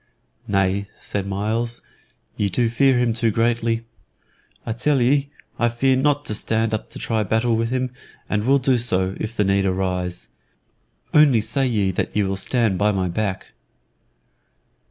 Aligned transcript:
"Nay," 0.47 0.87
said 0.99 1.27
Myles; 1.27 1.81
"ye 2.35 2.49
do 2.49 2.69
fear 2.69 2.97
him 2.97 3.13
too 3.13 3.29
greatly. 3.29 3.85
I 4.65 4.71
tell 4.71 4.99
ye 4.99 5.29
I 5.59 5.69
fear 5.69 5.95
not 5.95 6.25
to 6.25 6.33
stand 6.33 6.73
up 6.73 6.89
to 6.89 6.97
try 6.97 7.21
battle 7.21 7.55
with 7.55 7.69
him 7.69 7.91
and 8.27 8.43
will 8.47 8.57
do 8.57 8.79
so, 8.79 9.11
too, 9.13 9.17
if 9.19 9.35
the 9.37 9.43
need 9.43 9.67
arise. 9.67 10.27
Only 11.13 11.39
say 11.39 11.67
ye 11.67 11.91
that 11.91 12.15
ye 12.15 12.23
will 12.23 12.35
stand 12.35 12.79
by 12.79 12.91
my 12.91 13.09
back." 13.09 13.51